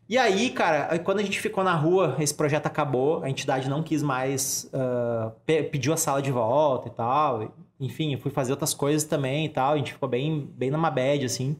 [0.08, 3.82] E aí, cara, quando a gente ficou na rua, esse projeto acabou, a entidade não
[3.82, 7.52] quis mais, uh, pediu a sala de volta e tal.
[7.80, 10.88] Enfim, eu fui fazer outras coisas também e tal, a gente ficou bem, bem na
[10.88, 11.56] bad, assim.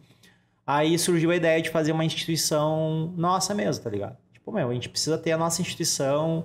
[0.64, 4.16] Aí surgiu a ideia de fazer uma instituição nossa mesmo, tá ligado?
[4.32, 6.44] Tipo, meu, a gente precisa ter a nossa instituição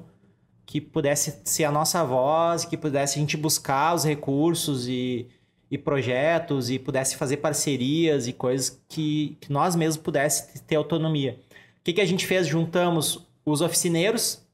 [0.66, 5.30] que pudesse ser a nossa voz, que pudesse a gente buscar os recursos e
[5.72, 11.40] e projetos e pudesse fazer parcerias e coisas que, que nós mesmos pudéssemos ter autonomia.
[11.80, 12.46] O que, que a gente fez?
[12.46, 14.46] Juntamos os oficineiros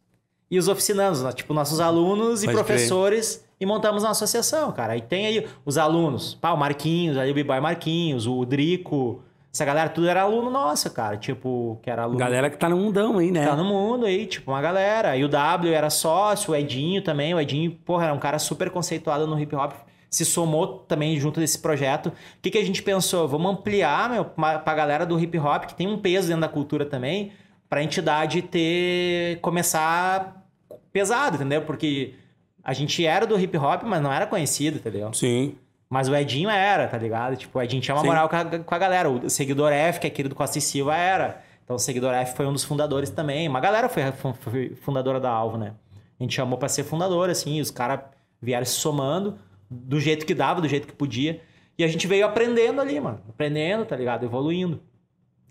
[0.50, 1.34] e os oficinandos, né?
[1.34, 3.48] tipo nossos alunos Pode e professores crer.
[3.60, 4.94] e montamos uma associação, cara.
[4.94, 9.66] Aí tem aí os alunos, pá, o Marquinhos, aí o B-Boy Marquinhos, o Drico, essa
[9.66, 11.18] galera tudo era aluno nossa, cara.
[11.18, 12.20] Tipo, que era aluno.
[12.20, 13.48] Galera que tá no mundão aí, né?
[13.48, 15.18] Tá no mundo aí, tipo, uma galera.
[15.18, 17.34] E o W era sócio, o Edinho também.
[17.34, 19.74] O Edinho, porra, era um cara super conceituado no hip hop
[20.10, 22.08] se somou também junto desse projeto.
[22.08, 23.28] O que, que a gente pensou?
[23.28, 26.50] Vamos ampliar meu, para a galera do hip hop, que tem um peso dentro da
[26.50, 27.32] cultura também,
[27.70, 30.46] para a entidade ter começar
[30.91, 31.62] pesado, entendeu?
[31.63, 32.15] Porque
[32.63, 35.13] a gente era do hip hop, mas não era conhecido, entendeu?
[35.13, 35.56] Sim.
[35.89, 37.36] Mas o Edinho era, tá ligado?
[37.38, 38.08] Tipo, o Edinho tinha uma Sim.
[38.08, 39.10] moral com a, com a, galera.
[39.10, 41.41] O seguidor F, que é aquele do Costa e Silva, era.
[41.63, 43.48] Então o seguidor F foi um dos fundadores também.
[43.48, 44.04] Uma galera foi,
[44.39, 45.74] foi fundadora da Alvo, né?
[46.20, 48.00] A gente chamou para ser fundador, assim, os caras
[48.41, 49.38] vieram se somando
[49.70, 51.42] do jeito que dava, do jeito que podia.
[51.78, 53.20] E a gente veio aprendendo ali, mano.
[53.30, 54.26] Aprendendo, tá ligado?
[54.26, 54.80] Evoluindo.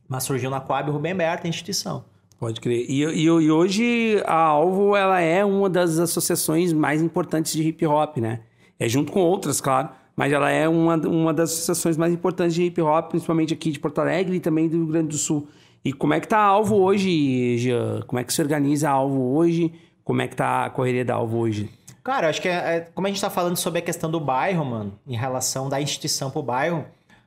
[0.09, 2.05] Mas surgiu na Coab Rubem Berta, a instituição.
[2.39, 2.85] Pode crer.
[2.89, 7.87] E, e, e, hoje a Alvo ela é uma das associações mais importantes de hip
[7.87, 8.41] hop, né?
[8.79, 12.65] É junto com outras, claro, mas ela é uma, uma das associações mais importantes de
[12.65, 15.49] hip hop, principalmente aqui de Porto Alegre e também do Rio Grande do Sul.
[15.83, 18.03] E como é que tá a Alvo hoje, Jean?
[18.07, 19.73] Como é que se organiza a Alvo hoje?
[20.05, 21.71] Como é que tá a correria da Alvo hoje?
[22.07, 24.64] Cara, acho que é, é, como a gente tá falando sobre a questão do bairro,
[24.64, 26.85] mano, em relação da instituição pro bairro,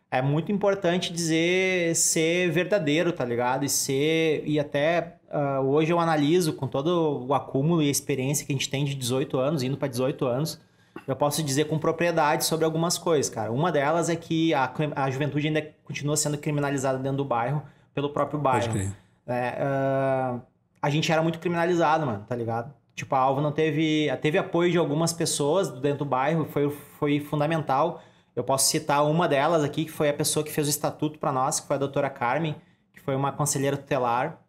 [0.09, 3.65] é muito importante dizer ser verdadeiro, tá ligado?
[3.65, 4.41] E ser.
[4.45, 8.55] E até uh, hoje eu analiso com todo o acúmulo e a experiência que a
[8.55, 10.61] gente tem de 18 anos, indo para 18 anos,
[11.05, 13.51] eu posso dizer com propriedade sobre algumas coisas, cara.
[13.51, 17.61] Uma delas é que a, a juventude ainda continua sendo criminalizada dentro do bairro
[17.93, 18.67] pelo próprio bairro.
[18.67, 18.95] Pode crer.
[19.27, 20.41] É, uh,
[20.81, 22.78] a gente era muito criminalizado, mano, tá ligado?
[22.99, 24.09] Tipo, a Alvo não teve.
[24.21, 28.01] Teve apoio de algumas pessoas dentro do bairro, foi, foi fundamental.
[28.35, 31.31] Eu posso citar uma delas aqui, que foi a pessoa que fez o estatuto para
[31.31, 32.57] nós, que foi a doutora Carmen,
[32.91, 34.41] que foi uma conselheira tutelar,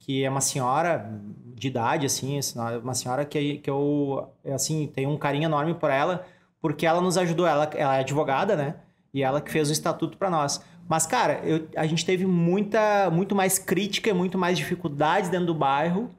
[0.00, 1.16] que é uma senhora
[1.54, 2.40] de idade, assim,
[2.82, 6.26] uma senhora que, que eu, assim, tenho um carinho enorme por ela,
[6.60, 7.46] porque ela nos ajudou.
[7.46, 8.74] Ela, ela é advogada, né?
[9.14, 10.60] E ela que fez o estatuto para nós.
[10.88, 15.46] Mas, cara, eu, a gente teve muita, muito mais crítica e muito mais dificuldades dentro
[15.46, 16.10] do bairro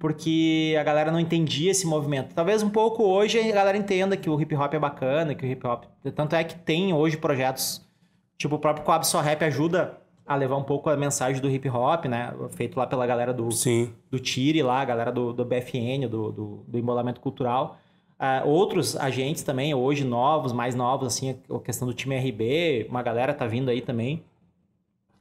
[0.00, 2.34] porque a galera não entendia esse movimento.
[2.34, 5.48] Talvez um pouco hoje a galera entenda que o hip hop é bacana, que o
[5.48, 5.84] hip hop.
[6.16, 7.86] Tanto é que tem hoje projetos,
[8.38, 11.68] tipo o próprio Coab Só Rap ajuda a levar um pouco a mensagem do hip
[11.68, 12.32] hop, né?
[12.52, 13.92] Feito lá pela galera do, Sim.
[14.10, 17.78] do Tire lá, a galera do, do BFN, do, do, do Embolamento Cultural.
[18.18, 23.02] Uh, outros agentes também, hoje novos, mais novos, assim, a questão do time RB, uma
[23.02, 24.24] galera tá vindo aí também.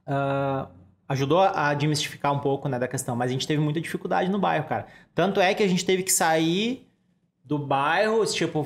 [0.07, 0.67] Uh,
[1.10, 4.38] ajudou a demistificar um pouco né, da questão, mas a gente teve muita dificuldade no
[4.38, 4.86] bairro, cara.
[5.15, 6.88] Tanto é que a gente teve que sair
[7.43, 8.63] do bairro, tipo,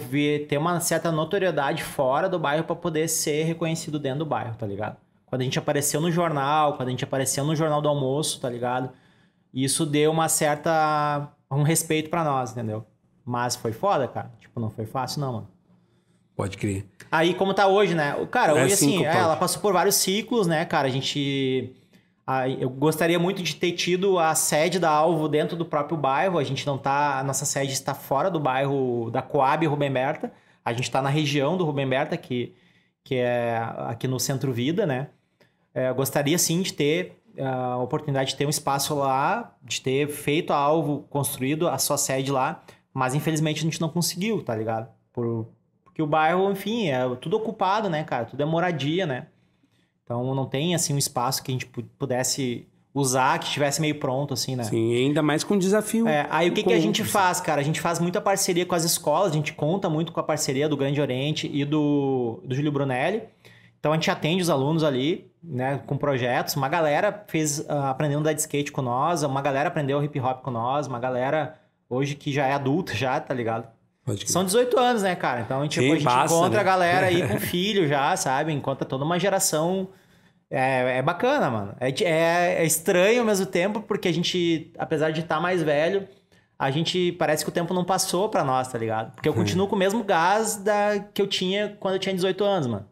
[0.50, 4.68] ter uma certa notoriedade fora do bairro para poder ser reconhecido dentro do bairro, tá
[4.68, 4.98] ligado?
[5.26, 8.50] Quando a gente apareceu no jornal, quando a gente apareceu no Jornal do Almoço, tá
[8.50, 8.92] ligado?
[9.54, 11.32] Isso deu uma certa.
[11.50, 12.86] um respeito para nós, entendeu?
[13.26, 14.32] Mas foi foda, cara.
[14.40, 15.48] Tipo, não foi fácil, não, mano.
[16.36, 16.86] Pode crer.
[17.10, 18.14] Aí, como tá hoje, né?
[18.30, 20.88] Cara, é hoje, assim, é, ela passou por vários ciclos, né, cara?
[20.88, 21.74] A gente
[22.60, 26.38] eu gostaria muito de ter tido a sede da Alvo dentro do próprio bairro.
[26.38, 27.20] A gente não tá.
[27.20, 30.32] A nossa sede está fora do bairro da Coab Rubem Berta.
[30.64, 32.56] A gente está na região do Rubem Berta, que,
[33.04, 33.58] que é
[33.88, 35.10] aqui no Centro Vida, né?
[35.74, 40.08] É, eu gostaria sim de ter a oportunidade de ter um espaço lá, de ter
[40.08, 44.56] feito a Alvo, construído a sua sede lá, mas infelizmente a gente não conseguiu, tá
[44.56, 44.88] ligado?
[45.12, 45.48] Por,
[45.84, 48.26] porque o bairro, enfim, é tudo ocupado, né, cara?
[48.26, 49.28] Tudo é moradia, né?
[50.04, 51.66] Então não tem assim um espaço que a gente
[51.98, 54.64] pudesse usar, que estivesse meio pronto, assim, né?
[54.64, 56.08] Sim, ainda mais com desafio.
[56.08, 57.60] É, aí o que, que a gente faz, cara?
[57.60, 60.70] A gente faz muita parceria com as escolas, a gente conta muito com a parceria
[60.70, 63.24] do Grande Oriente e do, do Júlio Brunelli,
[63.80, 66.56] Então a gente atende os alunos ali, né, com projetos.
[66.56, 70.20] Uma galera fez uh, aprendendo a andar de skate com nós, uma galera aprendeu hip
[70.20, 71.56] hop com nós, uma galera
[71.90, 73.68] hoje que já é adulta já, tá ligado?
[74.26, 75.42] São 18 anos, né, cara?
[75.42, 76.60] Então tipo, Sim, a gente passa, encontra né?
[76.60, 78.52] a galera aí com filho já, sabe?
[78.52, 79.88] Encontra toda uma geração.
[80.50, 81.76] É, é bacana, mano.
[81.80, 85.64] É, é, é, estranho ao mesmo tempo, porque a gente, apesar de estar tá mais
[85.64, 86.08] velho,
[86.60, 89.14] a gente parece que o tempo não passou pra nós, tá ligado?
[89.14, 92.44] Porque eu continuo com o mesmo gás da, que eu tinha quando eu tinha 18
[92.44, 92.86] anos, mano.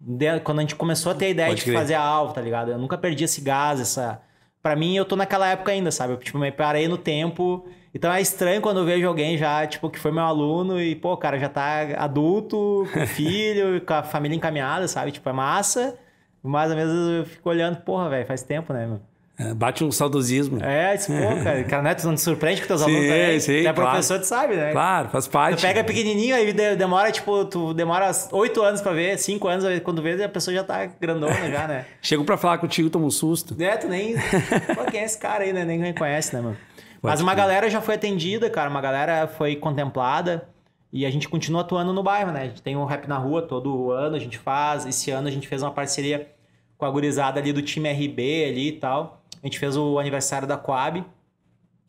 [0.00, 1.76] De, quando a gente começou a ter a ideia Pode de crer.
[1.76, 2.70] fazer a alvo, tá ligado?
[2.70, 4.22] Eu nunca perdi esse gás, essa.
[4.62, 6.12] Pra mim, eu tô naquela época ainda, sabe?
[6.12, 7.66] Eu, tipo, me parei no tempo.
[7.94, 11.12] Então é estranho quando eu vejo alguém já, tipo, que foi meu aluno e, pô,
[11.12, 15.12] o cara já tá adulto, com filho, com a família encaminhada, sabe?
[15.12, 15.98] Tipo, é massa.
[16.42, 19.00] Mas às vezes eu fico olhando, porra, velho, faz tempo, né, meu?
[19.38, 20.62] É, bate um saudosismo.
[20.62, 21.64] É, isso, pô, cara.
[21.64, 21.94] Cara, né?
[21.94, 23.40] Tu não te surpreende com teus sim, alunos também.
[23.40, 23.90] Sim, é claro.
[23.90, 24.72] professor, tu sabe, né?
[24.72, 25.58] Claro, faz parte.
[25.58, 30.02] Tu pega pequenininho, aí demora, tipo, tu demora oito anos pra ver, cinco anos, quando
[30.02, 31.86] vê, a pessoa já tá grandona já, né?
[32.02, 33.56] Chego pra falar contigo, toma um susto.
[33.60, 34.14] É, tu nem...
[34.76, 35.64] pô, quem é esse cara aí, né?
[35.64, 36.56] Nem reconhece, né, mano?
[37.02, 38.70] Mas uma galera já foi atendida, cara.
[38.70, 40.48] Uma galera foi contemplada.
[40.92, 42.42] E a gente continua atuando no bairro, né?
[42.42, 44.86] A gente tem um rap na rua todo ano, a gente faz.
[44.86, 46.30] Esse ano a gente fez uma parceria
[46.76, 49.21] com a gurizada ali do time RB ali e tal.
[49.42, 51.04] A gente fez o aniversário da Coab.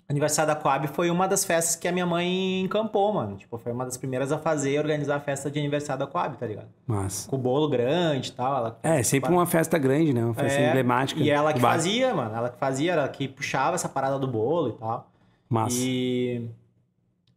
[0.10, 3.38] Aniversário da Coab foi uma das festas que a minha mãe encampou, mano.
[3.38, 6.36] Tipo, foi uma das primeiras a fazer e organizar a festa de aniversário da Coab,
[6.38, 6.68] tá ligado?
[6.86, 8.58] Mas Com o bolo grande e tal.
[8.58, 8.80] Ela...
[8.84, 10.26] É, sempre uma festa grande, né?
[10.26, 11.22] Uma festa é, emblemática.
[11.22, 12.36] E ela que fazia, mano.
[12.36, 15.10] Ela que fazia, ela que puxava essa parada do bolo e tal.
[15.50, 15.78] Massa.
[15.80, 16.50] E...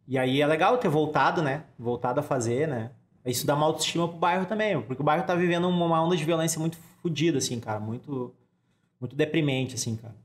[0.07, 1.63] E aí é legal ter voltado, né?
[1.77, 2.91] Voltado a fazer, né?
[3.25, 6.23] Isso dá uma autoestima pro bairro também, porque o bairro tá vivendo uma onda de
[6.23, 7.77] violência muito fodida, assim, cara.
[7.79, 8.33] Muito
[8.99, 10.15] muito deprimente, assim, cara.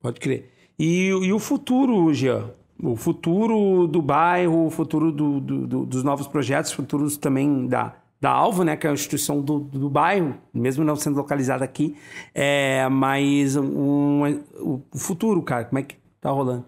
[0.00, 0.50] Pode crer.
[0.78, 2.50] E, e o futuro, Jean?
[2.80, 7.96] O futuro do bairro, o futuro do, do, do, dos novos projetos, futuros também da,
[8.20, 11.96] da Alvo, né, que é a instituição do, do bairro, mesmo não sendo localizada aqui,
[12.32, 16.64] é, mas um, o futuro, cara, como é que tá rolando?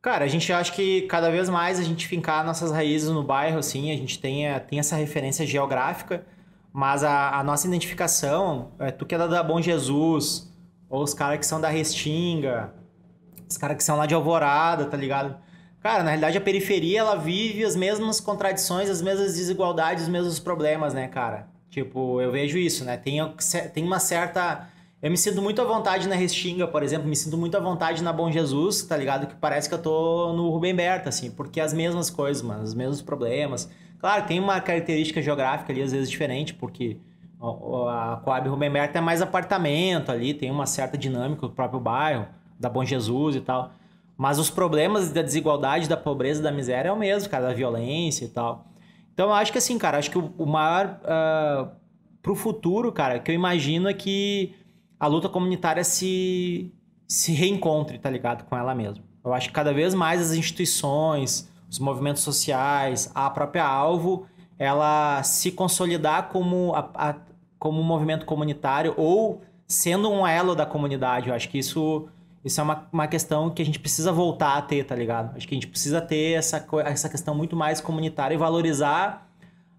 [0.00, 3.58] Cara, a gente acha que cada vez mais a gente fincar nossas raízes no bairro,
[3.58, 6.26] assim, a gente tem, tem essa referência geográfica,
[6.72, 10.51] mas a, a nossa identificação, é, tu que é da Bom Jesus,
[10.92, 12.70] ou os caras que são da Restinga,
[13.48, 15.34] os caras que são lá de Alvorada, tá ligado?
[15.80, 20.38] Cara, na realidade a periferia ela vive as mesmas contradições, as mesmas desigualdades, os mesmos
[20.38, 21.48] problemas, né, cara?
[21.70, 22.98] Tipo, eu vejo isso, né?
[22.98, 23.18] Tem,
[23.72, 24.68] tem uma certa.
[25.00, 28.02] Eu me sinto muito à vontade na Restinga, por exemplo, me sinto muito à vontade
[28.02, 29.26] na Bom Jesus, tá ligado?
[29.26, 32.74] Que parece que eu tô no Rubem Berta, assim, porque as mesmas coisas, mano, os
[32.74, 33.68] mesmos problemas.
[33.98, 36.98] Claro, tem uma característica geográfica ali, às vezes, diferente, porque
[37.42, 42.26] a Coab Rubem Berta é mais apartamento ali, tem uma certa dinâmica do próprio bairro,
[42.58, 43.72] da Bom Jesus e tal.
[44.16, 48.24] Mas os problemas da desigualdade, da pobreza, da miséria é o mesmo, cara, da violência
[48.24, 48.66] e tal.
[49.12, 51.00] Então eu acho que assim, cara, acho que o, maior.
[51.02, 51.82] Uh,
[52.22, 54.54] pro futuro, cara, que eu imagino é que
[54.98, 56.72] a luta comunitária se,
[57.08, 58.44] se reencontre, tá ligado?
[58.44, 59.02] Com ela mesma.
[59.24, 64.26] Eu acho que cada vez mais as instituições, os movimentos sociais, a própria alvo,
[64.56, 67.16] ela se consolidar como a, a
[67.62, 71.28] como um movimento comunitário ou sendo um elo da comunidade.
[71.28, 72.08] Eu acho que isso,
[72.44, 75.36] isso é uma, uma questão que a gente precisa voltar a ter, tá ligado?
[75.36, 79.30] Acho que a gente precisa ter essa, essa questão muito mais comunitária e valorizar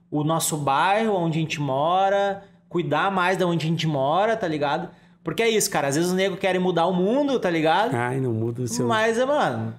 [0.10, 4.48] o nosso bairro, onde a gente mora, cuidar mais de onde a gente mora, tá
[4.48, 4.88] ligado?
[5.22, 5.90] Porque é isso, cara.
[5.90, 7.94] Às vezes os negros querem mudar o mundo, tá ligado?
[7.94, 8.88] Ai, não muda o seu.
[8.88, 9.74] Mas, mano,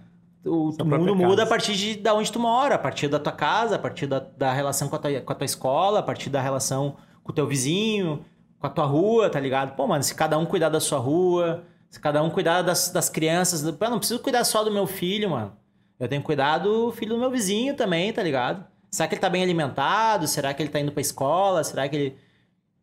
[0.44, 3.32] o, o mundo muda a partir de, de onde tu mora, a partir da tua
[3.32, 6.28] casa, a partir da, da relação com a, tua, com a tua escola, a partir
[6.28, 8.24] da relação com o teu vizinho,
[8.60, 9.74] com a tua rua, tá ligado?
[9.74, 13.08] Pô, mano, se cada um cuidar da sua rua, se cada um cuidar das, das
[13.08, 13.62] crianças.
[13.64, 15.56] Eu não preciso cuidar só do meu filho, mano.
[15.98, 18.64] Eu tenho que cuidar do filho do meu vizinho também, tá ligado?
[18.90, 20.26] Será que ele tá bem alimentado?
[20.26, 21.64] Será que ele tá indo pra escola?
[21.64, 22.18] Será que ele.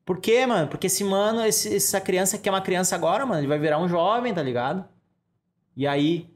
[0.05, 0.67] Por quê, mano?
[0.67, 3.77] Porque esse mano, esse, essa criança que é uma criança agora, mano, ele vai virar
[3.79, 4.85] um jovem, tá ligado?
[5.75, 6.29] E aí.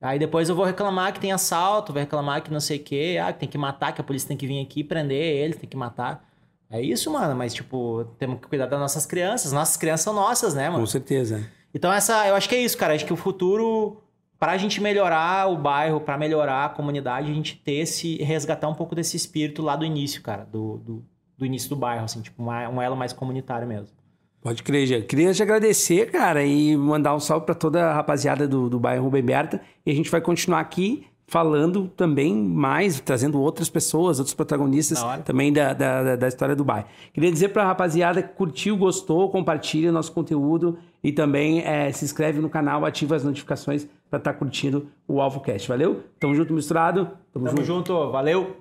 [0.00, 3.18] Aí depois eu vou reclamar que tem assalto, vou reclamar que não sei o quê,
[3.20, 5.68] ah, que tem que matar, que a polícia tem que vir aqui prender ele, tem
[5.68, 6.27] que matar.
[6.70, 9.52] É isso, mano, mas tipo, temos que cuidar das nossas crianças.
[9.52, 10.80] Nossas crianças são nossas, né, mano?
[10.80, 11.48] Com certeza.
[11.72, 12.94] Então essa, eu acho que é isso, cara.
[12.94, 14.02] Acho que o futuro
[14.38, 18.68] para a gente melhorar o bairro, para melhorar a comunidade, a gente ter esse resgatar
[18.68, 21.04] um pouco desse espírito lá do início, cara, do, do,
[21.36, 23.96] do início do bairro, assim, tipo uma, um elo mais comunitário mesmo.
[24.40, 25.00] Pode crer, já.
[25.00, 29.04] Queria te agradecer, cara, e mandar um salve para toda a rapaziada do, do bairro
[29.04, 29.60] Rubem Berta.
[29.84, 35.18] E a gente vai continuar aqui falando também mais, trazendo outras pessoas, outros protagonistas da
[35.18, 36.86] também da, da, da, história do bairro.
[37.12, 42.04] Queria dizer para a rapaziada que curtiu, gostou, compartilha nosso conteúdo e também é, se
[42.04, 45.68] inscreve no canal, ativa as notificações para estar tá curtindo o AlvoCast.
[45.68, 46.02] Valeu?
[46.18, 47.10] Tamo junto, misturado.
[47.32, 47.92] Tamo, Tamo junto.
[47.92, 48.10] junto.
[48.10, 48.56] Valeu.